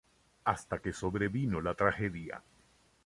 [0.51, 2.41] Hasta que sobrevino la tragedia.